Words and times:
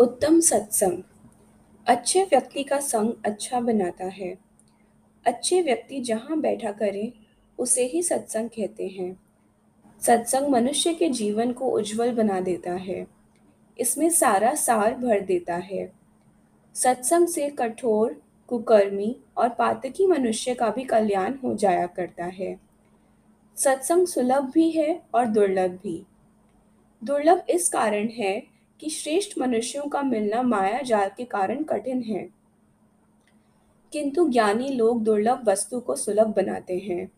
उत्तम 0.00 0.40
सत्संग। 0.40 1.02
अच्छे 1.86 2.22
व्यक्ति 2.22 2.64
का 2.64 2.80
संग 2.80 3.12
अच्छा 3.26 3.60
बनाता 3.60 4.04
है। 4.04 4.38
अच्छे 5.26 5.62
व्यक्ति 5.62 6.00
जहाँ 6.00 6.40
बैठा 6.40 6.72
करे, 6.72 7.12
उसे 7.58 7.84
ही 7.84 8.02
सत्संग 8.02 8.48
कहते 8.48 8.86
हैं। 8.88 9.20
सत्संग 10.00 10.48
मनुष्य 10.48 10.94
के 10.94 11.08
जीवन 11.08 11.52
को 11.52 11.64
उज्जवल 11.64 12.12
बना 12.12 12.40
देता 12.40 12.72
है। 12.72 13.06
इसमें 13.80 14.10
सारा 14.10 14.54
सार 14.54 14.94
भर 14.94 15.20
देता 15.20 15.56
है। 15.56 15.92
सत्संग 16.74 17.28
से 17.28 17.48
कठोर, 17.48 18.22
कुकर्मी 18.48 19.20
और 19.36 19.48
पातकी 19.48 20.06
मनुष्य 20.06 20.54
का 20.54 20.70
भी 20.70 20.84
कल्याण 20.84 21.34
हो 21.44 21.54
जाया 21.54 21.86
करता 21.86 22.24
है। 22.24 22.60
सत्संग 23.56 24.06
सुलभ 24.06 24.50
भी 24.54 24.70
है 24.70 25.02
और 25.14 25.26
दुर्लभ 25.26 25.70
भी। 25.70 26.06
दुर्लभ 27.04 27.42
इस 27.50 27.68
कारण 27.68 28.08
है 28.08 28.57
कि 28.80 28.90
श्रेष्ठ 28.90 29.38
मनुष्यों 29.38 29.84
का 29.84 30.02
मिलना 30.02 30.42
माया 30.42 30.82
जाल 30.82 31.08
के 31.08 31.24
कारण 31.24 31.62
कठिन 31.62 32.02
है। 32.02 32.28
किंतु 33.92 34.28
ज्ञानी 34.28 34.68
लोग 34.68 35.04
दुर्लभ 35.04 35.48
वस्तु 35.48 35.80
को 35.80 35.96
सुलभ 35.96 36.26
बनाते 36.26 36.78
हैं। 36.78 37.10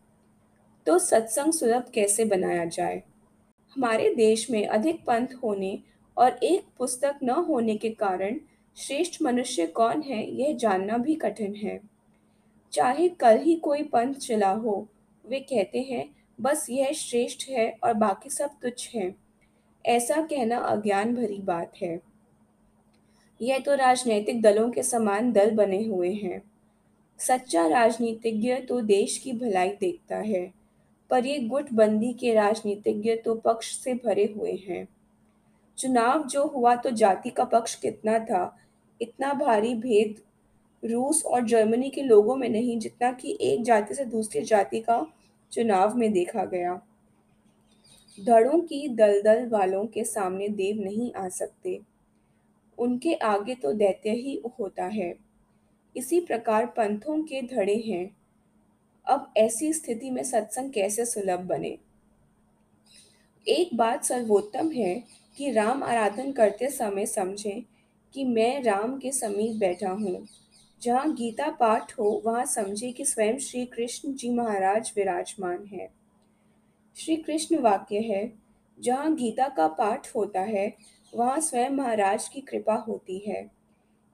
तो 0.85 0.99
सत्संग 0.99 1.53
सुलभ 1.53 1.91
कैसे 1.93 2.25
बनाया 2.25 2.65
जाए? 2.65 3.03
हमारे 3.75 4.15
देश 4.15 4.51
में 4.51 4.67
अधिक 4.67 5.05
पंथ 5.05 5.27
होने 5.43 5.79
और 6.17 6.31
एक 6.43 6.63
पुस्तक 6.77 7.19
न 7.23 7.29
होने 7.29 7.77
के 7.77 7.89
कारण 7.89 8.39
श्रेष्ठ 8.77 9.21
मनुष्य 9.21 9.67
कौन 9.67 10.01
है, 10.01 10.31
यह 10.31 10.55
जानना 10.55 10.97
भी 10.97 11.15
कठिन 11.15 11.55
है। 11.55 11.81
चाहे 12.71 13.09
कल 13.09 13.39
ही 13.39 13.55
कोई 13.55 13.83
पंथ 13.83 14.13
चला 14.13 14.51
हो, 14.51 14.87
वे 15.25 15.39
कहते 15.39 15.79
हैं, 15.79 16.15
बस 16.41 16.67
यह 16.69 16.91
श्रेष्ठ 16.91 17.49
है 17.49 17.77
और 17.83 17.93
बाकी 17.93 18.29
सब 18.29 18.49
तुच्छ 18.61 18.95
हैं। 18.95 19.15
ऐसा 19.85 20.21
कहना 20.21 20.57
अज्ञान 20.57 21.15
भरी 21.15 21.37
बात 21.37 21.71
है। 21.81 21.99
यह 23.39 23.59
तो 23.59 23.75
राजनीतिक 23.75 24.41
दलों 24.41 24.69
के 24.71 24.83
समान 24.83 25.31
दल 25.31 25.51
बने 25.51 25.83
हुए 25.83 26.11
हैं। 26.13 26.41
सच्चा 27.19 27.67
राजनीतिज्ञ 27.67 28.55
तो 28.59 28.79
देश 28.81 29.17
की 29.17 29.33
भलाई 29.33 29.69
देखता 29.69 30.17
है, 30.17 30.51
पर 31.11 31.25
ये 31.25 31.37
गुटबंदी 31.39 32.11
के 32.13 32.33
राजनीतिज्ञ 32.33 33.15
तो 33.15 33.35
पक्ष 33.35 33.75
से 33.77 33.93
भरे 33.93 34.33
हुए 34.37 34.51
हैं। 34.67 34.87
चुनाव 35.77 36.23
जो 36.23 36.45
हुआ 36.47 36.75
तो 36.75 36.89
जाति 36.91 37.29
का 37.29 37.43
पक्ष 37.43 37.75
कितना 37.75 38.19
था, 38.19 38.57
इतना 39.01 39.33
भारी 39.33 39.73
भेद 39.75 40.21
रूस 40.83 41.23
और 41.25 41.45
जर्मनी 41.45 41.89
के 41.89 42.01
लोगों 42.01 42.35
में 42.35 42.47
नहीं, 42.49 42.77
जितना 42.79 43.11
कि 43.11 43.37
एक 43.41 43.63
जाति 43.63 43.93
से 43.93 44.05
दूसरी 44.05 44.41
जाति 44.41 44.79
का 44.79 45.05
चुनाव 45.51 45.97
में 45.97 46.11
देखा 46.13 46.45
गया। 46.45 46.81
धड़ों 48.19 48.59
की 48.59 48.87
दलदल 48.87 49.47
वालों 49.49 49.85
के 49.85 50.03
सामने 50.03 50.47
देव 50.47 50.81
नहीं 50.81 51.13
आ 51.13 51.29
सकते। 51.29 51.81
उनके 52.77 53.13
आगे 53.13 53.55
तो 53.55 53.73
दैत्य 53.73 54.09
ही 54.09 54.41
होता 54.59 54.85
है। 54.85 55.15
इसी 55.97 56.19
प्रकार 56.19 56.65
पंथों 56.65 57.23
के 57.23 57.41
धड़े 57.41 57.75
हैं। 57.75 58.17
अब 59.05 59.33
ऐसी 59.37 59.73
स्थिति 59.73 60.09
में 60.09 60.23
सत्संग 60.23 60.71
कैसे 60.71 61.05
सुलभ 61.05 61.39
बने? 61.39 61.77
एक 63.47 63.69
बात 63.73 64.03
सर्वोत्तम 64.03 64.71
है 64.71 65.03
कि 65.37 65.51
राम 65.51 65.83
आराधन 65.83 66.31
करते 66.31 66.69
समय 66.69 67.05
समझें 67.05 67.63
कि 68.13 68.23
मैं 68.23 68.63
राम 68.63 68.97
के 68.97 69.11
समीप 69.11 69.55
बैठा 69.55 69.89
हूँ। 69.89 70.27
जहाँ 70.81 71.13
गीता 71.13 71.49
पाठ 71.49 71.99
हो, 71.99 72.21
वहाँ 72.25 72.45
समझे 72.45 72.91
कि 72.91 73.05
स्वयं 73.05 73.37
श्री 73.37 73.65
कृष्ण 73.65 74.13
जी 74.13 74.29
महाराज 74.29 74.93
विराजमान 74.95 75.65
है। 75.65 76.00
श्री 76.95 77.15
कृष्ण 77.15 77.59
वाक्य 77.59 77.99
है, 77.99 78.33
जहाँ 78.79 79.15
गीता 79.15 79.47
का 79.47 79.67
पाठ 79.67 80.15
होता 80.15 80.41
है, 80.41 80.77
वहाँ 81.15 81.39
स्वयं 81.39 81.69
महाराज 81.69 82.27
की 82.27 82.41
कृपा 82.41 82.73
होती 82.73 83.17
है। 83.17 83.51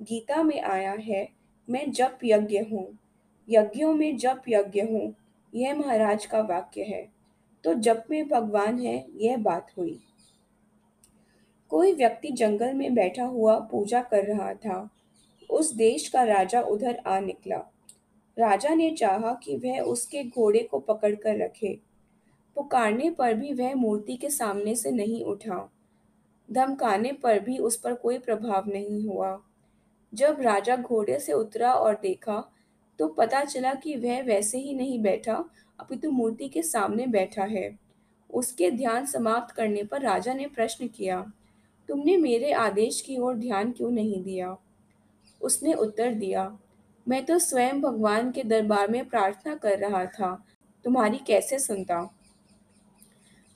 गीता 0.01 0.43
में 0.43 0.61
आया 0.61 0.91
है, 0.91 1.29
मैं 1.69 1.91
जप 1.91 2.19
यज्ञ 2.23 2.59
हूँ। 2.59 2.97
यज्ञों 3.49 3.93
में 3.93 4.17
जप 4.17 4.41
यज्ञ 4.49 4.81
हूँ, 4.81 5.15
यह 5.55 5.75
महाराज 5.75 6.25
का 6.25 6.41
वाक्य 6.41 6.81
है। 6.81 7.09
तो 7.63 7.73
जप 7.73 8.03
में 8.09 8.27
भगवान 8.27 8.79
है, 8.79 9.05
यह 9.15 9.37
बात 9.37 9.67
हुई। 9.77 9.99
कोई 11.69 11.93
व्यक्ति 11.93 12.27
जंगल 12.27 12.73
में 12.73 12.93
बैठा 12.93 13.23
हुआ 13.23 13.59
पूजा 13.59 14.01
कर 14.01 14.23
रहा 14.23 14.53
था, 14.53 14.89
उस 15.49 15.73
देश 15.73 16.07
का 16.07 16.23
राजा 16.23 16.61
उधर 16.61 16.95
आ 17.07 17.19
निकला। 17.19 17.57
राजा 18.39 18.69
ने 18.69 18.91
चाहा 18.91 19.39
कि 19.43 19.57
वह 19.57 19.79
उसके 19.79 20.23
घोड़े 20.23 20.59
को 20.59 20.79
पकड़कर 20.79 21.43
रखे। 21.45 21.86
पुकारने 22.57 23.09
पर 23.09 23.33
भी 23.33 23.53
वह 23.53 23.73
मूर्ति 23.75 24.15
के 24.15 24.29
सामने 24.29 24.75
से 24.75 24.91
नहीं 24.91 25.23
उठा। 25.25 25.69
धमकाने 26.49 27.11
पर 27.13 27.39
भी 27.39 27.57
उस 27.57 27.77
पर 27.77 27.93
कोई 27.93 28.17
प्रभाव 28.17 28.67
नहीं 28.67 29.05
हुआ। 29.07 29.37
जब 30.13 30.41
राजा 30.41 30.75
घोड़े 30.75 31.19
से 31.19 31.33
उतरा 31.33 31.73
और 31.73 31.99
देखा 32.01 32.43
तो 32.99 33.07
पता 33.07 33.43
चला 33.43 33.73
कि 33.73 33.95
वह 33.95 34.21
वैसे 34.23 34.57
ही 34.57 34.73
नहीं 34.73 35.01
बैठा, 35.01 35.43
अपितु 35.79 36.11
मूर्ति 36.11 36.47
के 36.47 36.61
सामने 36.63 37.07
बैठा 37.07 37.43
है। 37.43 37.77
उसके 38.29 38.69
ध्यान 38.71 39.05
समाप्त 39.05 39.53
करने 39.55 39.83
पर 39.83 40.01
राजा 40.01 40.33
ने 40.33 40.47
प्रश्न 40.47 40.87
किया, 40.87 41.21
तुमने 41.89 42.17
मेरे 42.17 42.51
आदेश 42.51 43.01
की 43.01 43.17
ओर 43.17 43.35
ध्यान 43.35 43.71
क्यों 43.71 43.91
नहीं 43.91 44.23
दिया? 44.23 44.55
उसने 45.41 45.73
उत्तर 45.73 46.13
दिया, 46.13 46.57
मैं 47.07 47.23
तो 47.25 47.39
स्वयं 47.39 47.81
भगवान 47.81 48.31
के 48.31 48.43
दरबार 48.43 48.91
में 48.91 49.07
प्रार्थना 49.09 49.55
कर 49.55 49.77
रहा 49.79 50.05
था, 50.05 50.35
तुम्हारी 50.85 51.17
कैसे 51.17 51.59
सुनता? 51.59 52.01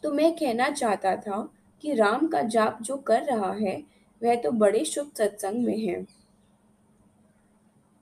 तो 0.03 0.11
मैं 0.11 0.31
कहना 0.35 0.69
चाहता 0.71 1.15
था 1.17 1.47
कि 1.83 1.93
राम 1.93 2.27
का 2.27 2.41
जाप 2.43 2.81
जो 2.81 2.97
कर 2.97 3.23
रहा 3.23 3.51
है, 3.53 3.81
वह 4.21 4.35
तो 4.35 4.51
बड़े 4.53 4.83
शुभ 4.85 5.11
सत्संग 5.17 5.65
में 5.65 5.77
है। 5.79 6.05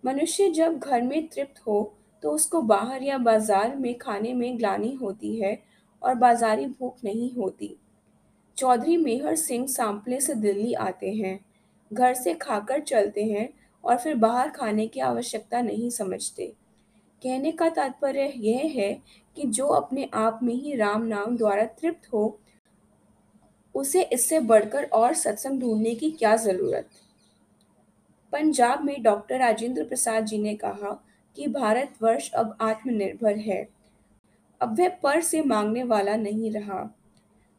मनुष्य 0.04 0.50
जब 0.52 0.78
घर 0.78 1.02
में 1.02 1.28
तृप्त 1.28 1.62
हो 1.68 1.82
तो 2.24 2.32
उसको 2.32 2.62
बाहर 2.62 3.04
या 3.04 3.18
बाज़ार 3.18 3.76
में 3.76 3.98
खाने 3.98 4.34
में 4.34 4.58
ग्लानी 4.58 4.94
होती 4.94 5.36
है 5.36 5.58
और 6.02 6.16
बाजारी 6.16 6.66
भूख 6.68 6.98
नहीं 7.04 7.32
होती। 7.34 7.76
चौधरी 8.58 8.98
मेहर 8.98 9.36
सिंह 9.36 9.66
सांपले 9.68 10.20
से 10.22 10.34
दिल्ली 10.36 10.74
आते 10.76 11.12
हैं, 11.14 11.40
घर 11.92 12.14
से 12.14 12.34
खाकर 12.34 12.80
चलते 12.82 13.24
हैं 13.24 13.48
और 13.84 13.98
फिर 13.98 14.16
बाहर 14.16 14.50
खाने 14.50 14.88
की 14.88 15.00
आवश्यकता 15.02 15.62
नहीं 15.62 15.90
समझते। 15.90 16.52
कहने 17.22 17.52
का 17.52 17.70
तात्पर्य 17.70 18.32
यह 18.38 18.74
है 18.76 18.92
कि 19.40 19.48
जो 19.48 19.68
अपने 19.68 20.10
आप 20.14 20.40
में 20.44 20.54
ही 20.54 20.76
राम 20.76 21.02
नाम 21.02 21.38
द्वारा 21.38 21.66
तृप्त 21.66 22.14
हो, 22.14 22.40
उसे 23.76 24.02
इससे 24.02 24.40
बढ़कर 24.40 24.84
और 24.84 25.14
सत्संग 25.14 25.62
ढूँढने 25.62 25.96
की 25.96 26.12
क्या 26.12 26.36
ज़रूरत? 26.36 26.90
पंजाब 28.32 28.84
में 28.84 29.04
डॉक्टर 29.04 29.40
राजेंद्र 29.40 29.84
प्रसाद 29.84 30.26
जी 30.26 30.38
ने 30.38 30.56
कहा 30.56 31.06
कि 31.36 31.48
भारतवर्ष 31.48 32.32
अब 32.32 32.58
आत्मनिर्भर 32.62 33.38
है। 33.38 33.70
अब 34.62 34.80
वह 34.80 34.90
पर 34.90 35.22
से 35.22 35.42
मांगने 35.42 35.84
वाला 35.84 36.16
नहीं 36.16 36.52
रहा। 36.52 36.96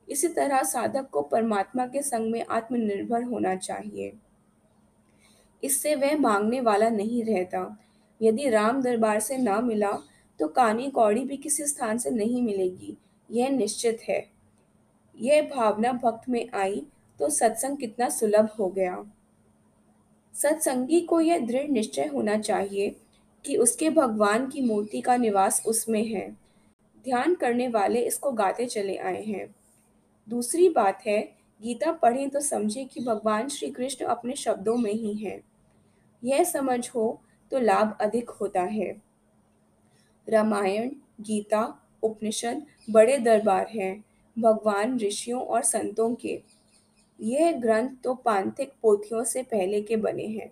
इसी 0.09 0.29
तरह 0.29 0.63
साधक 0.63 1.09
को 1.11 1.23
परमात्मा 1.23 1.87
के 1.87 2.03
संग 2.03 2.33
में 2.33 2.47
आत्मनिर्भर 2.51 3.23
होना 3.23 3.57
चाहिए। 3.57 4.13
इससे 5.65 5.95
वह 5.95 6.19
मांगने 6.19 6.61
वाला 6.61 6.89
नहीं 6.89 7.25
रहता। 7.25 7.79
यदि 8.23 8.49
राम 8.49 8.83
दरबार 8.83 9.21
से 9.21 9.37
ना 9.37 9.61
मिला 9.61 9.99
तो 10.41 10.49
कानी 10.49 10.91
कौड़ी 10.91 11.25
भी 11.25 11.37
किसी 11.37 11.67
स्थान 11.67 11.99
से 11.99 12.11
नहीं 12.11 12.43
मिलेगी। 12.43 12.97
यह 13.31 13.49
निश्चित 13.49 14.01
है। 14.09 14.31
यह 15.19 15.51
भावना 15.55 15.93
भक्त 15.93 16.29
में 16.29 16.51
आई 16.55 16.87
तो 17.19 17.29
सत्संग 17.31 17.77
कितना 17.77 18.09
सुलभ 18.09 18.49
हो 18.59 18.69
गया। 18.69 19.05
सत्संगी 20.35 21.01
को 21.01 21.21
यह 21.21 21.39
दृढ़ 21.39 21.69
निश्चय 21.69 22.07
होना 22.07 22.39
चाहिए 22.39 22.97
कि 23.45 23.57
उसके 23.57 23.91
भगवान 23.91 24.47
की 24.47 24.61
मूर्ति 24.61 25.01
का 25.01 25.17
निवास 25.17 25.63
उसमें 25.67 26.05
है। 26.05 26.31
ध्यान 27.05 27.35
करने 27.35 27.69
वाले 27.69 28.01
इसको 28.01 28.33
गाते 28.33 28.67
चले 28.67 28.97
आए 28.97 29.23
हैं। 29.25 29.55
दूसरी 30.29 30.69
बात 30.69 31.03
है, 31.07 31.21
गीता 31.63 31.93
पढ़ें 31.93 32.31
तो 32.31 32.41
समझें 32.41 32.87
कि 32.87 33.01
भगवान 33.01 33.49
श्री 33.49 33.71
कृष्ण 33.71 34.05
अपने 34.05 34.33
शब्दों 34.33 34.77
में 34.77 34.93
ही 34.93 35.15
हैं। 35.15 35.41
यह 36.25 36.45
समझ 36.45 36.89
हो 36.89 37.21
तो 37.51 37.59
लाभ 37.59 37.97
अधिक 38.01 38.31
होता 38.31 38.63
है। 38.63 39.10
रामायण, 40.31 40.91
गीता, 41.21 41.89
उपनिषद 42.03 42.63
बड़े 42.91 43.19
दरबार 43.19 43.67
हैं। 43.75 44.05
भगवान 44.39 44.99
ऋषियों 44.99 45.43
और 45.43 45.63
संतों 45.63 46.15
के। 46.15 46.43
यह 47.21 47.53
ग्रंथ 47.53 47.89
तो 48.05 48.15
पांथिक 48.15 48.73
पोथियों 48.83 49.25
से 49.25 49.43
पहले 49.43 49.83
के 49.83 49.97
बने 49.97 50.27
हैं। 50.27 50.51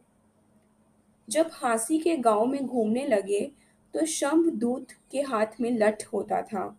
जब 1.28 1.50
हांसी 1.52 1.98
के 1.98 2.16
गाँव 2.16 2.46
में 2.46 2.66
घूमने 2.66 3.06
लगे 3.06 3.50
तो 3.94 4.06
शंभ 4.06 4.52
दूत 4.52 4.86
के 5.12 5.20
हाथ 5.20 5.46
में 5.60 5.70
लठ 5.70 6.06
होता 6.06 6.42
था। 6.42 6.78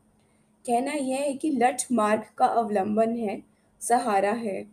कहना 0.65 0.91
यह 0.91 1.15
है 1.15 1.33
कि 1.33 1.49
लठ 1.51 1.81
मार्ग 1.91 2.23
का 2.37 2.45
अवलंबन 2.45 3.15
है, 3.15 3.41
सहारा 3.81 4.31
है। 4.31 4.65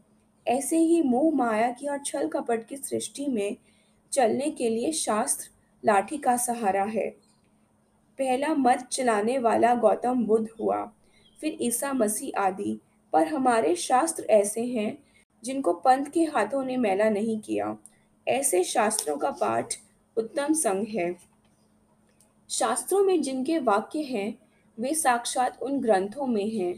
ऐसे 0.48 0.78
ही 0.78 1.02
मोह 1.02 1.34
माया 1.34 1.70
की 1.70 1.86
और 1.86 1.98
छल 1.98 2.28
कपट 2.28 2.66
की 2.66 2.76
सृष्टि 2.76 3.26
में 3.26 3.56
चलने 4.12 4.50
के 4.50 4.68
लिए 4.70 4.92
शास्त्र 4.92 5.48
लाठी 5.84 6.18
का 6.18 6.36
सहारा 6.36 6.84
है। 6.84 7.25
पहला 8.18 8.54
मत 8.54 8.88
चलाने 8.92 9.38
वाला 9.38 9.74
गौतम 9.74 10.24
बुद्ध 10.24 10.48
हुआ। 10.60 10.92
फिर 11.40 11.58
ईसा 11.60 11.92
मसीह 11.92 12.40
आदि। 12.40 12.80
पर 13.12 13.26
हमारे 13.26 13.76
शास्त्र 13.76 14.24
ऐसे 14.24 14.64
हैं, 14.64 14.98
जिनको 15.44 15.72
पंथ 15.72 16.06
के 16.06 16.24
हाथों 16.24 16.64
ने 16.64 16.76
मैला 16.76 17.10
नहीं 17.10 17.40
किया। 17.40 17.76
ऐसे 18.28 18.64
शास्त्रों 18.64 19.16
का 19.16 19.30
पाठ 19.30 19.74
उत्तम 20.16 20.52
संग 20.52 20.86
है। 20.86 21.16
शास्त्रों 22.50 23.04
में 23.04 23.22
जिनके 23.22 23.58
वाक्य 23.58 23.98
हैं, 23.98 24.38
वे 24.80 24.94
साक्षात 24.94 25.62
उन 25.62 25.80
ग्रंथों 25.80 26.26
में 26.26 26.48
हैं। 26.50 26.74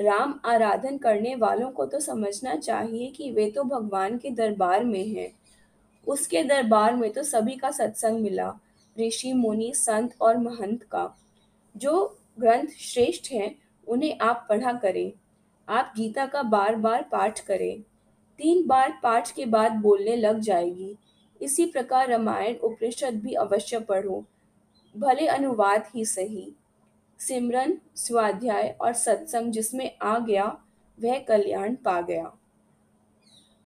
राम 0.00 0.40
आराधन 0.44 0.98
करने 0.98 1.34
वालों 1.34 1.70
को 1.70 1.86
तो 1.86 2.00
समझना 2.00 2.54
चाहिए 2.54 3.10
कि 3.10 3.30
वे 3.30 3.50
तो 3.50 3.64
भगवान 3.64 4.18
के 4.18 4.30
दरबार 4.30 4.84
में 4.84 5.08
हैं। 5.08 5.32
उसके 6.06 6.42
दरबार 6.42 6.96
में 6.96 7.10
तो 7.10 7.22
सभी 7.22 7.56
का 7.56 7.70
सत्संग 7.70 8.20
मिला। 8.20 8.58
ऋषि 9.00 9.32
मुनि, 9.32 9.72
संत 9.74 10.14
और 10.20 10.38
महंत 10.38 10.82
का। 10.82 11.16
जो 11.76 12.18
ग्रंथ 12.40 12.68
श्रेष्ठ 12.68 13.32
हैं, 13.32 13.58
उन्हें 13.88 14.18
आप 14.20 14.46
पढ़ा 14.48 14.72
करें। 14.72 15.12
आप 15.68 15.92
गीता 15.96 16.26
का 16.26 16.42
बार 16.42 16.76
बार 16.76 17.02
पाठ 17.02 17.40
करें। 17.40 17.80
तीन 18.38 18.66
बार 18.66 19.00
पाठ 19.02 19.30
के 19.30 19.46
बाद 19.46 19.72
बोलने 19.72 20.16
लग 20.16 20.38
जाएगी। 20.38 20.96
इसी 21.42 21.66
प्रकार 21.66 22.08
रामायण 22.08 22.56
उपनिषद 22.56 23.20
भी 23.20 23.32
अवश्य 23.32 23.80
पढ़ो। 23.80 24.24
भले 24.96 25.26
अनुवाद 25.26 25.84
ही 25.94 26.04
सही। 26.04 26.52
सिमरन, 27.18 27.78
स्वाध्याय 27.96 28.76
और 28.80 28.92
सत्संग 28.92 29.52
जिसमें 29.52 29.98
आ 30.02 30.18
गया, 30.18 30.64
वह 31.02 31.18
कल्याण 31.18 31.74
पा 31.74 32.00
गया। 32.00 32.32